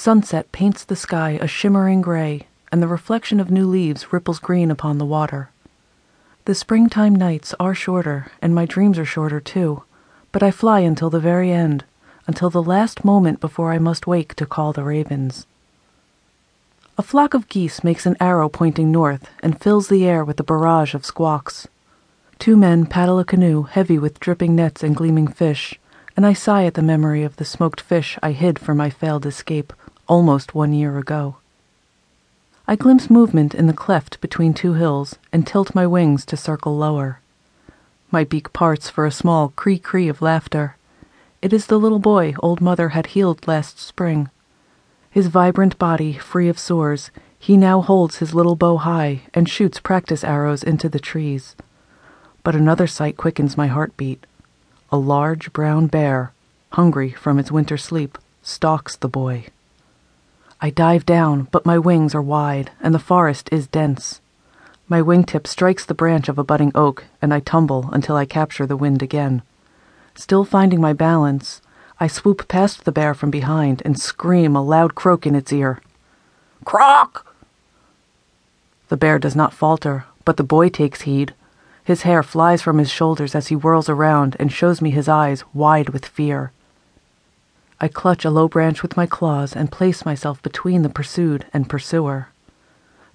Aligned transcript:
Sunset 0.00 0.52
paints 0.52 0.84
the 0.84 0.94
sky 0.94 1.40
a 1.40 1.48
shimmering 1.48 2.00
gray, 2.02 2.46
and 2.70 2.80
the 2.80 2.86
reflection 2.86 3.40
of 3.40 3.50
new 3.50 3.66
leaves 3.66 4.12
ripples 4.12 4.38
green 4.38 4.70
upon 4.70 4.98
the 4.98 5.04
water. 5.04 5.50
The 6.44 6.54
springtime 6.54 7.16
nights 7.16 7.52
are 7.58 7.74
shorter, 7.74 8.30
and 8.40 8.54
my 8.54 8.64
dreams 8.64 8.96
are 9.00 9.04
shorter 9.04 9.40
too, 9.40 9.82
but 10.30 10.40
I 10.40 10.52
fly 10.52 10.80
until 10.80 11.10
the 11.10 11.18
very 11.18 11.50
end, 11.50 11.82
until 12.28 12.48
the 12.48 12.62
last 12.62 13.04
moment 13.04 13.40
before 13.40 13.72
I 13.72 13.80
must 13.80 14.06
wake 14.06 14.36
to 14.36 14.46
call 14.46 14.72
the 14.72 14.84
ravens. 14.84 15.48
A 16.96 17.02
flock 17.02 17.34
of 17.34 17.48
geese 17.48 17.82
makes 17.82 18.06
an 18.06 18.16
arrow 18.20 18.48
pointing 18.48 18.92
north 18.92 19.28
and 19.42 19.60
fills 19.60 19.88
the 19.88 20.06
air 20.06 20.24
with 20.24 20.38
a 20.38 20.44
barrage 20.44 20.94
of 20.94 21.04
squawks. 21.04 21.66
Two 22.38 22.56
men 22.56 22.86
paddle 22.86 23.18
a 23.18 23.24
canoe 23.24 23.64
heavy 23.64 23.98
with 23.98 24.20
dripping 24.20 24.54
nets 24.54 24.84
and 24.84 24.94
gleaming 24.94 25.26
fish, 25.26 25.74
and 26.16 26.24
I 26.24 26.34
sigh 26.34 26.66
at 26.66 26.74
the 26.74 26.82
memory 26.82 27.24
of 27.24 27.34
the 27.34 27.44
smoked 27.44 27.80
fish 27.80 28.16
I 28.22 28.30
hid 28.30 28.60
for 28.60 28.76
my 28.76 28.90
failed 28.90 29.26
escape 29.26 29.72
almost 30.08 30.54
one 30.54 30.72
year 30.72 30.98
ago. 30.98 31.36
I 32.66 32.76
glimpse 32.76 33.08
movement 33.08 33.54
in 33.54 33.66
the 33.66 33.72
cleft 33.72 34.20
between 34.20 34.54
two 34.54 34.74
hills 34.74 35.16
and 35.32 35.46
tilt 35.46 35.74
my 35.74 35.86
wings 35.86 36.24
to 36.26 36.36
circle 36.36 36.76
lower. 36.76 37.20
My 38.10 38.24
beak 38.24 38.52
parts 38.52 38.88
for 38.88 39.06
a 39.06 39.10
small 39.10 39.50
cree 39.50 39.78
cree 39.78 40.08
of 40.08 40.22
laughter. 40.22 40.76
It 41.42 41.52
is 41.52 41.66
the 41.66 41.78
little 41.78 41.98
boy 41.98 42.34
old 42.40 42.60
mother 42.60 42.90
had 42.90 43.08
healed 43.08 43.46
last 43.46 43.78
spring. 43.78 44.30
His 45.10 45.28
vibrant 45.28 45.78
body 45.78 46.14
free 46.14 46.48
of 46.48 46.58
sores, 46.58 47.10
he 47.38 47.56
now 47.56 47.80
holds 47.80 48.16
his 48.16 48.34
little 48.34 48.56
bow 48.56 48.78
high 48.78 49.22
and 49.34 49.48
shoots 49.48 49.78
practice 49.78 50.24
arrows 50.24 50.62
into 50.62 50.88
the 50.88 50.98
trees. 50.98 51.54
But 52.42 52.54
another 52.54 52.86
sight 52.86 53.16
quickens 53.16 53.56
my 53.56 53.66
heartbeat. 53.66 54.26
A 54.90 54.96
large 54.96 55.52
brown 55.52 55.86
bear, 55.86 56.32
hungry 56.72 57.12
from 57.12 57.38
its 57.38 57.52
winter 57.52 57.76
sleep, 57.76 58.16
stalks 58.42 58.96
the 58.96 59.08
boy. 59.08 59.46
I 60.60 60.70
dive 60.70 61.06
down, 61.06 61.46
but 61.52 61.64
my 61.64 61.78
wings 61.78 62.14
are 62.14 62.22
wide 62.22 62.72
and 62.80 62.92
the 62.92 62.98
forest 62.98 63.48
is 63.52 63.68
dense. 63.68 64.20
My 64.88 65.00
wingtip 65.00 65.46
strikes 65.46 65.84
the 65.84 65.94
branch 65.94 66.28
of 66.28 66.38
a 66.38 66.44
budding 66.44 66.72
oak, 66.74 67.04
and 67.22 67.32
I 67.32 67.40
tumble 67.40 67.90
until 67.92 68.16
I 68.16 68.24
capture 68.24 68.66
the 68.66 68.76
wind 68.76 69.02
again. 69.02 69.42
Still 70.14 70.44
finding 70.44 70.80
my 70.80 70.92
balance, 70.92 71.60
I 72.00 72.06
swoop 72.06 72.48
past 72.48 72.84
the 72.84 72.92
bear 72.92 73.14
from 73.14 73.30
behind 73.30 73.82
and 73.84 74.00
scream 74.00 74.56
a 74.56 74.62
loud 74.62 74.94
croak 74.94 75.26
in 75.26 75.36
its 75.36 75.52
ear. 75.52 75.80
Croak! 76.64 77.26
The 78.88 78.96
bear 78.96 79.18
does 79.18 79.36
not 79.36 79.52
falter, 79.52 80.06
but 80.24 80.38
the 80.38 80.42
boy 80.42 80.70
takes 80.70 81.02
heed. 81.02 81.34
His 81.84 82.02
hair 82.02 82.22
flies 82.22 82.62
from 82.62 82.78
his 82.78 82.90
shoulders 82.90 83.34
as 83.34 83.48
he 83.48 83.54
whirls 83.54 83.88
around 83.88 84.36
and 84.40 84.52
shows 84.52 84.80
me 84.80 84.90
his 84.90 85.08
eyes 85.08 85.44
wide 85.54 85.90
with 85.90 86.04
fear. 86.04 86.50
I 87.80 87.86
clutch 87.86 88.24
a 88.24 88.30
low 88.30 88.48
branch 88.48 88.82
with 88.82 88.96
my 88.96 89.06
claws 89.06 89.54
and 89.54 89.70
place 89.70 90.04
myself 90.04 90.42
between 90.42 90.82
the 90.82 90.88
pursued 90.88 91.46
and 91.52 91.68
pursuer. 91.68 92.28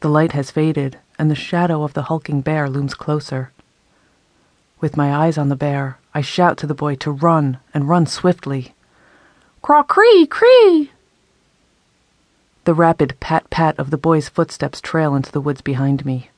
The 0.00 0.10
light 0.10 0.32
has 0.32 0.50
faded, 0.50 0.98
and 1.18 1.30
the 1.30 1.34
shadow 1.34 1.82
of 1.82 1.94
the 1.94 2.04
hulking 2.04 2.42
bear 2.42 2.68
looms 2.68 2.94
closer. 2.94 3.52
With 4.80 4.96
my 4.96 5.14
eyes 5.14 5.38
on 5.38 5.48
the 5.48 5.56
bear, 5.56 5.98
I 6.14 6.20
shout 6.20 6.58
to 6.58 6.66
the 6.66 6.74
boy 6.74 6.96
to 6.96 7.10
run 7.10 7.58
and 7.72 7.88
run 7.88 8.06
swiftly. 8.06 8.74
Craw 9.62 9.82
cree 9.82 10.26
cree! 10.26 10.90
The 12.64 12.74
rapid 12.74 13.18
pat 13.20 13.48
pat 13.48 13.78
of 13.78 13.90
the 13.90 13.98
boy's 13.98 14.28
footsteps 14.28 14.80
trail 14.80 15.14
into 15.14 15.32
the 15.32 15.40
woods 15.40 15.62
behind 15.62 16.04
me. 16.04 16.30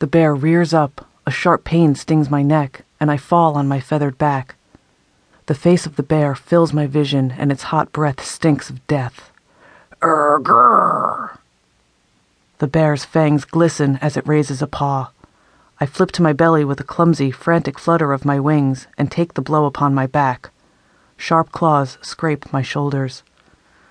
The 0.00 0.06
bear 0.06 0.34
rears 0.34 0.74
up, 0.74 1.06
a 1.26 1.30
sharp 1.30 1.64
pain 1.64 1.94
stings 1.94 2.30
my 2.30 2.42
neck, 2.42 2.84
and 2.98 3.10
I 3.10 3.16
fall 3.16 3.56
on 3.56 3.68
my 3.68 3.80
feathered 3.80 4.18
back. 4.18 4.56
The 5.48 5.54
face 5.54 5.86
of 5.86 5.96
the 5.96 6.02
bear 6.02 6.34
fills 6.34 6.74
my 6.74 6.86
vision, 6.86 7.30
and 7.38 7.50
its 7.50 7.72
hot 7.72 7.90
breath 7.90 8.22
stinks 8.22 8.68
of 8.68 8.86
death. 8.86 9.32
Ergrr! 10.02 11.38
The 12.58 12.66
bear's 12.66 13.06
fangs 13.06 13.46
glisten 13.46 13.96
as 14.02 14.18
it 14.18 14.28
raises 14.28 14.60
a 14.60 14.66
paw. 14.66 15.10
I 15.80 15.86
flip 15.86 16.12
to 16.12 16.22
my 16.22 16.34
belly 16.34 16.66
with 16.66 16.80
a 16.80 16.84
clumsy, 16.84 17.30
frantic 17.30 17.78
flutter 17.78 18.12
of 18.12 18.26
my 18.26 18.38
wings 18.38 18.88
and 18.98 19.10
take 19.10 19.32
the 19.32 19.40
blow 19.40 19.64
upon 19.64 19.94
my 19.94 20.06
back. 20.06 20.50
Sharp 21.16 21.50
claws 21.50 21.96
scrape 22.02 22.52
my 22.52 22.60
shoulders. 22.60 23.22